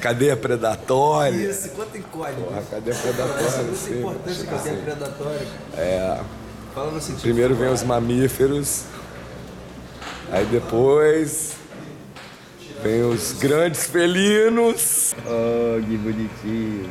cadeia 0.00 0.36
predatória. 0.36 1.50
Isso, 1.50 1.68
conta 1.70 1.96
em 1.98 2.02
código. 2.02 2.48
A 2.56 2.62
cadeia 2.62 2.96
predatória, 2.96 3.46
Essa 3.46 3.60
é 3.60 3.74
sim. 3.74 3.98
importante 3.98 4.38
que 4.38 4.46
cadeia 4.46 4.74
assim. 4.74 4.82
predatória. 4.82 5.46
É. 5.76 6.20
Fala 6.74 6.90
no 6.92 7.00
sentido. 7.00 7.22
Primeiro 7.22 7.54
vem 7.54 7.68
os 7.68 7.82
mamíferos, 7.82 8.82
aí 10.30 10.44
depois 10.46 11.52
vem 12.82 13.02
os 13.02 13.32
grandes 13.32 13.84
felinos, 13.84 15.14
Oh, 15.26 15.80
que 15.84 15.96
bonitinho. 15.96 16.90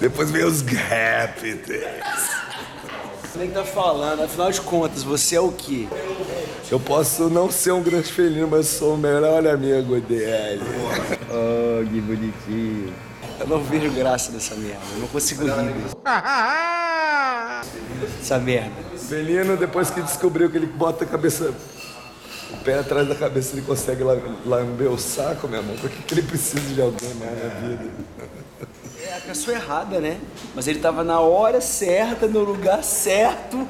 depois 0.00 0.30
vem 0.30 0.44
os 0.44 0.60
répteis. 0.62 1.62
Você 3.32 3.46
que 3.46 3.52
tá 3.52 3.64
falando, 3.64 4.22
afinal 4.22 4.50
de 4.50 4.60
contas, 4.60 5.02
você 5.02 5.36
é 5.36 5.40
o 5.40 5.50
quê? 5.52 5.88
Eu 6.72 6.80
posso 6.80 7.28
não 7.28 7.50
ser 7.50 7.70
um 7.72 7.82
grande 7.82 8.10
felino, 8.10 8.48
mas 8.48 8.66
sou 8.66 8.94
o 8.94 8.96
melhor 8.96 9.46
amigo 9.46 10.00
dele. 10.00 10.62
Oh, 11.30 11.84
que 11.86 12.00
bonitinho. 12.00 12.94
Eu 13.38 13.46
não 13.46 13.62
vejo 13.62 13.90
graça 13.90 14.32
nessa 14.32 14.54
merda, 14.54 14.80
eu 14.94 15.00
não 15.00 15.08
consigo 15.08 15.44
rir. 15.44 15.74
Essa 18.22 18.38
merda. 18.38 18.70
Felino, 18.96 19.54
depois 19.58 19.90
que 19.90 20.00
descobriu 20.00 20.50
que 20.50 20.56
ele 20.56 20.64
bota 20.64 21.04
a 21.04 21.06
cabeça, 21.06 21.52
o 22.50 22.56
pé 22.64 22.78
atrás 22.78 23.06
da 23.06 23.14
cabeça, 23.16 23.52
ele 23.52 23.60
consegue 23.66 24.02
lam- 24.02 24.36
lamber 24.46 24.90
o 24.90 24.96
saco, 24.98 25.46
meu 25.48 25.60
irmão. 25.60 25.76
Por 25.76 25.90
que, 25.90 26.02
que 26.02 26.14
ele 26.14 26.22
precisa 26.22 26.74
de 26.74 26.80
alguém 26.80 27.12
mais 27.16 27.32
na 27.32 27.48
vida? 27.68 27.84
É 29.06 29.16
a 29.18 29.20
pessoa 29.20 29.54
errada, 29.54 30.00
né? 30.00 30.18
Mas 30.54 30.66
ele 30.66 30.78
tava 30.78 31.04
na 31.04 31.20
hora 31.20 31.60
certa, 31.60 32.26
no 32.26 32.40
lugar 32.40 32.82
certo, 32.82 33.68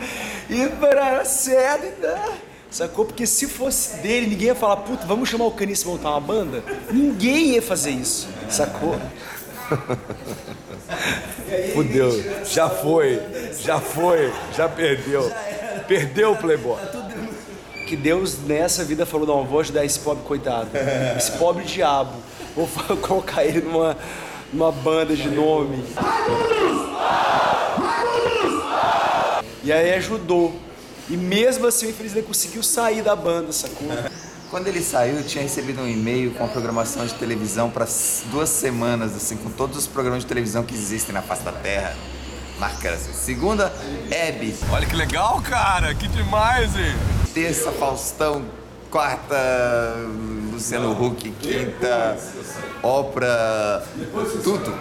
e 0.48 0.68
para 0.68 1.24
certa. 1.24 2.16
e. 2.48 2.51
Sacou? 2.72 3.04
Porque 3.04 3.26
se 3.26 3.46
fosse 3.46 3.98
dele, 3.98 4.28
ninguém 4.28 4.46
ia 4.46 4.54
falar, 4.54 4.76
puta, 4.78 5.04
vamos 5.06 5.28
chamar 5.28 5.44
o 5.44 5.50
Canice 5.50 5.84
e 5.84 5.88
montar 5.88 6.08
uma 6.10 6.20
banda? 6.20 6.64
Ninguém 6.90 7.50
ia 7.50 7.60
fazer 7.60 7.90
isso, 7.90 8.26
sacou? 8.48 8.98
Fudeu. 11.74 12.10
Já 12.46 12.70
foi, 12.70 13.20
já 13.60 13.78
foi, 13.78 14.32
já 14.56 14.70
perdeu. 14.70 15.30
Perdeu 15.86 16.32
o 16.32 16.36
Playboy. 16.36 16.78
Que 17.86 17.94
Deus 17.94 18.38
nessa 18.38 18.82
vida 18.84 19.04
falou, 19.04 19.26
não, 19.26 19.44
vou 19.44 19.60
ajudar 19.60 19.84
esse 19.84 19.98
pobre 19.98 20.24
coitado, 20.24 20.70
esse 21.14 21.32
pobre 21.32 21.64
diabo. 21.64 22.14
Vou 22.56 22.66
colocar 23.02 23.44
ele 23.44 23.60
numa, 23.60 23.98
numa 24.50 24.72
banda 24.72 25.14
de 25.14 25.28
nome. 25.28 25.84
E 29.62 29.70
aí 29.70 29.92
ajudou. 29.92 30.54
E 31.08 31.16
mesmo 31.16 31.66
assim 31.66 31.86
o 31.86 31.90
infeliz 31.90 32.12
ele 32.12 32.26
conseguiu 32.26 32.62
sair 32.62 33.02
da 33.02 33.16
banda, 33.16 33.52
sacou? 33.52 33.88
Quando 34.50 34.66
ele 34.68 34.82
saiu, 34.82 35.16
eu 35.16 35.24
tinha 35.24 35.42
recebido 35.42 35.80
um 35.80 35.88
e-mail 35.88 36.32
com 36.32 36.44
a 36.44 36.48
programação 36.48 37.06
de 37.06 37.14
televisão 37.14 37.70
para 37.70 37.86
duas 38.30 38.50
semanas, 38.50 39.16
assim, 39.16 39.34
com 39.34 39.50
todos 39.50 39.78
os 39.78 39.86
programas 39.86 40.24
de 40.24 40.26
televisão 40.26 40.62
que 40.62 40.74
existem 40.74 41.14
na 41.14 41.22
face 41.22 41.42
da 41.42 41.52
Terra. 41.52 41.96
Marca 42.58 42.90
assim. 42.90 43.12
Segunda, 43.14 43.72
Hebe. 44.10 44.54
Olha 44.70 44.86
que 44.86 44.94
legal, 44.94 45.40
cara. 45.40 45.94
Que 45.94 46.06
demais, 46.06 46.76
hein? 46.76 46.94
Terça, 47.32 47.72
Faustão. 47.72 48.44
Quarta, 48.90 49.36
Luciano 50.52 50.92
Huck. 50.92 51.30
Quinta, 51.40 52.18
Oprah. 52.82 53.82
Tudo. 54.44 54.72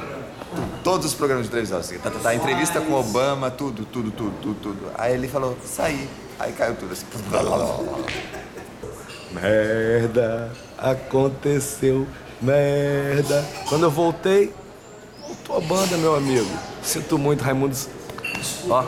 Todos 0.84 1.06
os 1.08 1.14
programas 1.14 1.46
de 1.46 1.52
televisão. 1.52 1.80
Assim. 1.80 1.98
Tá, 2.00 2.10
tá, 2.10 2.20
tá. 2.20 2.36
Entrevista 2.36 2.82
com 2.82 2.94
Obama, 2.94 3.52
tudo, 3.52 3.86
tudo, 3.86 4.12
tudo, 4.12 4.34
tudo, 4.42 4.60
tudo. 4.62 4.92
Aí 4.98 5.14
ele 5.14 5.28
falou, 5.28 5.58
saí. 5.64 6.10
Aí 6.40 6.52
caiu 6.54 6.76
tudo 6.76 6.94
assim. 6.94 7.06
Merda, 9.32 10.52
aconteceu 10.78 12.06
merda. 12.42 13.46
Quando 13.70 13.84
eu 13.84 13.92
voltei, 13.92 14.54
voltou 15.22 15.58
a 15.58 15.62
banda, 15.62 15.96
meu 15.98 16.16
amigo. 16.16 16.50
Sinto 16.82 17.18
muito, 17.18 17.44
Raimundo. 17.44 17.76
Ó. 18.70 18.84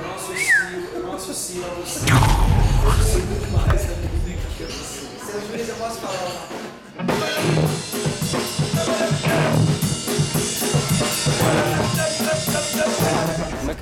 Como 6.96 7.26
é 7.26 8.23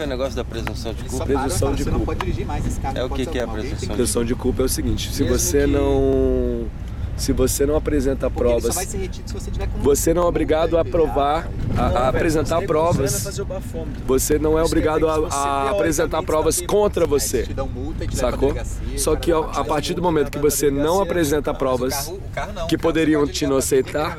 que 0.01 0.03
é 0.03 0.05
o 0.07 0.09
negócio 0.09 0.35
da 0.35 0.43
presunção 0.43 0.93
de 0.93 1.03
culpa? 1.03 1.25
Presunção 1.25 1.73
de 1.73 1.83
Você 1.83 1.89
não 1.91 1.97
culpa. 1.99 2.13
pode 2.13 2.19
dirigir 2.25 2.45
mais 2.45 2.65
esse 2.65 2.79
carro. 2.79 2.97
É 2.97 3.03
o 3.03 3.09
que 3.09 3.25
que 3.25 3.37
é 3.39 3.43
a 3.43 3.47
presunção 3.47 3.89
Presunção 3.89 4.25
de 4.25 4.35
culpa 4.35 4.63
é 4.63 4.65
o 4.65 4.69
seguinte: 4.69 5.13
se 5.13 5.23
Mesmo 5.23 5.37
você 5.37 5.59
que- 5.61 5.67
não. 5.67 6.65
Se 7.17 7.33
você 7.33 7.67
não 7.67 7.75
apresenta 7.75 8.31
Porque 8.31 8.49
ele 8.49 8.53
só 8.53 8.59
provas, 8.61 8.75
vai 8.75 8.85
ser 8.85 8.97
retido 8.97 9.27
se 9.27 9.33
você 9.35 9.51
tiver 9.51 9.67
com 9.67 9.77
você 9.79 10.11
não 10.11 10.23
é 10.23 10.25
obrigado 10.25 10.75
a 10.75 10.83
provar, 10.83 11.47
a, 11.77 11.81
a 12.05 12.07
apresentar 12.09 12.63
provas. 12.63 13.39
Você 14.07 14.39
não 14.39 14.57
é 14.57 14.63
obrigado 14.63 15.07
a, 15.07 15.27
a 15.27 15.69
apresentar 15.69 16.23
provas 16.23 16.61
contra 16.61 17.05
você. 17.05 17.45
Sacou? 18.11 18.55
Só 18.97 19.13
o 19.13 19.17
que 19.17 19.31
a, 19.31 19.63
partir 19.63 19.93
do 19.93 20.01
momento 20.01 20.31
que 20.31 20.39
você 20.39 20.71
não 20.71 20.99
apresenta 20.99 21.53
provas 21.53 22.11
que 22.67 22.75
poderiam 22.75 23.21
pode 23.21 23.33
te 23.33 23.45
inocentar. 23.45 24.17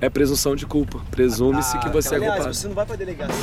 É 0.00 0.08
presunção 0.08 0.56
de 0.56 0.66
culpa. 0.66 1.00
Presume-se 1.10 1.78
que 1.78 1.88
você 1.88 2.14
é 2.14 2.16
Aliás, 2.16 2.34
culpado. 2.36 2.54
você 2.54 2.68
não 2.68 2.74
vai 2.74 2.86
pra 2.86 2.96
delegacia. 2.96 3.34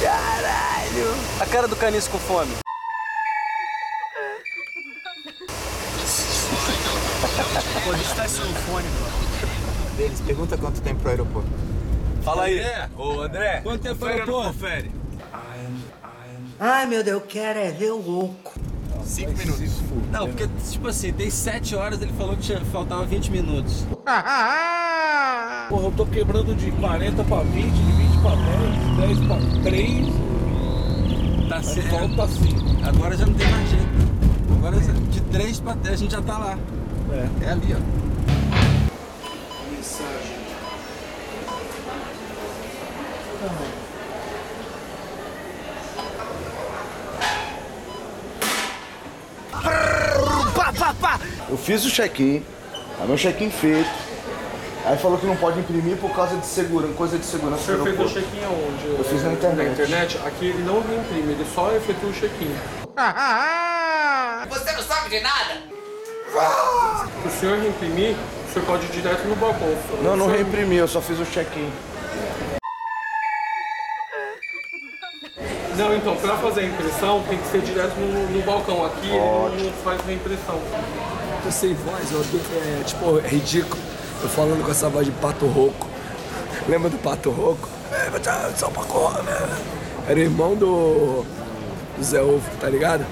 Caralho! 0.00 1.14
A 1.40 1.46
cara 1.46 1.68
do 1.68 1.76
caniço 1.76 2.10
com 2.10 2.18
fome. 2.18 2.52
Pô, 7.84 7.92
deixa 7.92 8.10
eu 8.10 8.16
dar 8.16 8.26
esse 8.26 8.40
fone, 8.40 8.86
Deles, 9.96 10.20
pergunta 10.20 10.56
quanto 10.58 10.80
tempo 10.80 11.00
pro 11.00 11.10
aeroporto. 11.10 11.48
Fala 12.26 12.42
aí. 12.42 12.60
Ô 12.98 13.20
André, 13.20 13.60
Quanto 13.62 13.82
tempo 13.82 13.94
foi, 14.00 14.20
pô? 14.22 14.42
confere? 14.42 14.90
Ai, 16.58 16.84
meu 16.84 17.04
Deus, 17.04 17.20
eu 17.20 17.24
quero 17.24 17.60
é 17.60 17.70
ver 17.70 17.92
o 17.92 17.98
louco. 17.98 18.52
Cinco 19.04 19.30
minutos. 19.38 19.80
Não, 20.10 20.26
porque, 20.26 20.48
tipo 20.68 20.88
assim, 20.88 21.12
tem 21.12 21.30
7 21.30 21.76
horas, 21.76 22.02
ele 22.02 22.12
falou 22.14 22.34
que 22.34 22.42
tinha, 22.42 22.60
faltava 22.72 23.04
20 23.04 23.30
minutos. 23.30 23.86
Porra, 25.68 25.84
eu 25.84 25.92
tô 25.96 26.04
quebrando 26.06 26.52
de 26.56 26.72
40 26.72 27.22
pra 27.22 27.42
20, 27.44 27.72
de 27.72 27.92
20 27.92 28.20
pra 28.20 28.34
10, 28.34 28.74
de 28.74 28.96
10 29.14 29.18
pra 29.28 29.62
3. 29.62 30.06
Tá 31.48 31.56
Mas 31.58 31.66
certo. 31.66 31.90
falta 31.90 32.24
assim. 32.24 32.56
Agora 32.84 33.16
já 33.16 33.24
não 33.24 33.34
tem 33.34 33.48
mais 33.48 33.68
jeito. 33.70 33.86
Agora 34.58 34.80
de 34.80 35.20
3 35.20 35.60
pra 35.60 35.74
10 35.74 35.94
a 35.94 35.96
gente 35.96 36.10
já 36.10 36.22
tá 36.22 36.38
lá. 36.38 36.58
É. 37.12 37.44
É 37.44 37.50
ali, 37.50 37.72
ó. 37.72 38.06
Eu 51.48 51.56
fiz 51.56 51.84
o 51.84 51.90
check-in, 51.90 52.44
aí 53.00 53.06
meu 53.06 53.16
check-in 53.16 53.50
feito. 53.50 53.88
Aí 54.84 54.96
falou 54.98 55.18
que 55.18 55.26
não 55.26 55.36
pode 55.36 55.58
imprimir 55.58 55.96
por 55.96 56.14
causa 56.14 56.36
de 56.36 56.46
segurança, 56.46 56.92
coisa 56.94 57.18
de 57.18 57.24
segurança. 57.24 57.62
O 57.62 57.64
senhor 57.64 57.78
do 57.78 57.84
fez 57.84 57.98
o 57.98 58.14
check-in 58.14 58.44
aonde? 58.44 58.86
Eu 58.98 59.04
fiz 59.04 59.22
na 59.24 59.32
internet. 59.32 59.66
Na 59.66 59.72
internet? 59.72 60.18
Aqui 60.24 60.46
ele 60.46 60.62
não 60.62 60.80
reimprime, 60.80 61.32
ele 61.32 61.46
só 61.52 61.72
efetua 61.72 62.10
o 62.10 62.12
check-in. 62.12 62.54
Você 64.48 64.72
não 64.72 64.82
sabe 64.82 65.10
de 65.10 65.20
nada? 65.20 65.62
Se 67.22 67.28
o 67.28 67.30
senhor 67.40 67.58
reimprimir, 67.58 68.14
o 68.48 68.52
senhor 68.52 68.66
pode 68.66 68.86
ir 68.86 68.90
direto 68.90 69.26
no 69.26 69.34
balcão. 69.36 69.76
Não, 70.02 70.16
não 70.16 70.28
reimprimi, 70.28 70.76
eu 70.76 70.86
só 70.86 71.00
fiz 71.00 71.18
o 71.18 71.24
check-in. 71.24 71.70
Não, 75.76 75.94
então, 75.94 76.16
pra 76.16 76.36
fazer 76.36 76.60
a 76.62 76.64
impressão 76.64 77.22
tem 77.28 77.38
que 77.38 77.46
ser 77.48 77.60
direto 77.60 77.94
no, 77.96 78.30
no 78.30 78.42
balcão. 78.42 78.84
Aqui 78.84 79.08
ele 79.08 79.64
não- 79.64 79.72
faz 79.84 80.00
reimpressão. 80.06 80.58
Tô 81.42 81.50
sem 81.50 81.74
voz, 81.74 82.08
ó. 82.14 82.20
É, 82.80 82.82
tipo, 82.84 83.18
é 83.18 83.28
ridículo. 83.28 83.80
Tô 84.22 84.28
falando 84.28 84.64
com 84.64 84.70
essa 84.70 84.88
voz 84.88 85.04
de 85.06 85.12
pato 85.12 85.46
rouco. 85.46 85.86
Lembra 86.66 86.88
do 86.88 86.98
pato 86.98 87.30
rouco? 87.30 87.68
É, 87.92 88.10
né? 89.22 89.56
Era 90.08 90.20
irmão 90.20 90.54
do, 90.54 91.24
do 91.96 92.02
Zé 92.02 92.22
Ovo, 92.22 92.48
tá 92.60 92.68
ligado? 92.68 93.04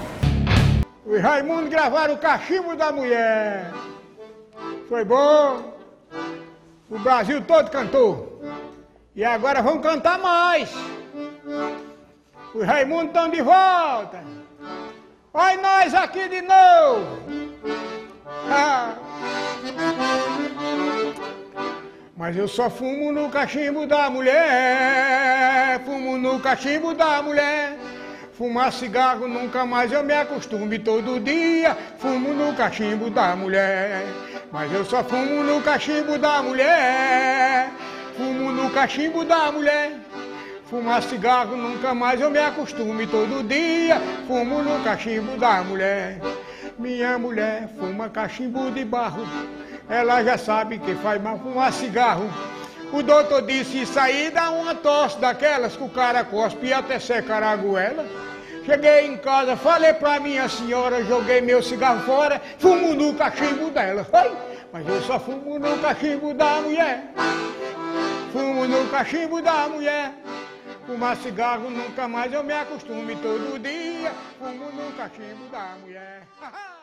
Os 1.05 1.21
Raimundo 1.21 1.69
gravaram 1.69 2.15
o 2.15 2.17
cachimbo 2.17 2.75
da 2.75 2.91
mulher. 2.91 3.71
Foi 4.89 5.05
bom. 5.05 5.73
O 6.89 6.97
Brasil 6.99 7.41
todo 7.41 7.69
cantou. 7.69 8.41
E 9.15 9.23
agora 9.23 9.61
vamos 9.61 9.83
cantar 9.83 10.17
mais. 10.17 10.69
Os 12.55 12.65
Raimundo 12.65 13.07
estão 13.07 13.27
de 13.27 13.41
volta. 13.41 14.23
Olha 15.33 15.61
nós 15.61 15.93
aqui 15.93 16.29
de 16.29 16.41
novo. 16.41 17.19
Ah. 18.49 18.93
Mas 22.15 22.37
eu 22.37 22.47
só 22.47 22.69
fumo 22.69 23.11
no 23.11 23.29
cachimbo 23.29 23.85
da 23.85 24.09
mulher, 24.09 25.81
fumo 25.83 26.17
no 26.17 26.39
cachimbo 26.39 26.93
da 26.93 27.21
mulher. 27.21 27.77
Fumar 28.31 28.71
cigarro 28.71 29.27
nunca 29.27 29.65
mais 29.65 29.91
eu 29.91 30.01
me 30.01 30.13
acostume 30.13 30.79
todo 30.79 31.19
dia, 31.19 31.75
fumo 31.97 32.33
no 32.33 32.55
cachimbo 32.55 33.09
da 33.09 33.35
mulher. 33.35 34.05
Mas 34.49 34.71
eu 34.71 34.85
só 34.85 35.03
fumo 35.03 35.43
no 35.43 35.61
cachimbo 35.61 36.17
da 36.17 36.41
mulher, 36.41 37.69
fumo 38.15 38.49
no 38.53 38.69
cachimbo 38.69 39.25
da 39.25 39.51
mulher. 39.51 40.04
Fumar 40.69 41.03
cigarro 41.03 41.55
nunca 41.55 41.93
mais 41.93 42.19
eu 42.19 42.31
me 42.31 42.39
acostume 42.39 43.05
todo 43.05 43.47
dia, 43.47 44.01
fumo 44.27 44.63
no 44.63 44.83
cachimbo 44.83 45.37
da 45.37 45.63
mulher. 45.63 46.19
Minha 46.79 47.19
mulher 47.19 47.69
fuma 47.77 48.09
cachimbo 48.09 48.71
de 48.71 48.83
barro, 48.83 49.23
ela 49.87 50.23
já 50.23 50.39
sabe 50.39 50.79
que 50.79 50.95
faz 50.95 51.21
mal 51.21 51.37
fumar 51.37 51.71
cigarro. 51.71 52.27
O 52.91 53.03
doutor 53.03 53.43
disse 53.43 53.83
isso 53.83 53.99
aí 53.99 54.31
dá 54.31 54.49
uma 54.49 54.73
tosse 54.73 55.19
daquelas 55.19 55.75
que 55.75 55.83
o 55.83 55.89
cara 55.89 56.23
cospe 56.23 56.65
e 56.65 56.73
até 56.73 56.97
secar 56.97 57.43
a 57.43 57.55
goela. 57.55 58.03
Cheguei 58.65 59.05
em 59.05 59.17
casa, 59.17 59.55
falei 59.55 59.93
pra 59.93 60.19
minha 60.19 60.49
senhora, 60.49 61.03
joguei 61.03 61.41
meu 61.41 61.61
cigarro 61.61 62.01
fora, 62.01 62.41
fumo 62.57 62.95
no 62.95 63.13
cachimbo 63.13 63.69
dela. 63.69 64.07
Ai, 64.11 64.31
mas 64.73 64.87
eu 64.87 64.99
só 65.03 65.19
fumo 65.19 65.59
no 65.59 65.77
cachimbo 65.77 66.33
da 66.33 66.59
mulher. 66.61 67.03
Fumo 68.33 68.65
no 68.65 68.89
cachimbo 68.89 69.39
da 69.43 69.67
mulher. 69.69 70.11
Fumar 70.85 71.17
cigarro 71.17 71.69
nunca 71.69 72.07
mais 72.07 72.31
eu 72.31 72.43
me 72.43 72.53
acostume 72.53 73.15
todo 73.15 73.59
dia. 73.59 74.13
Fumo 74.37 74.71
no 74.71 74.91
cachimbo 74.93 75.47
da 75.49 75.75
mulher. 75.81 76.27